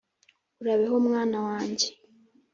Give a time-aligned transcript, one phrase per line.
[0.61, 1.87] urabeho mwana wanjye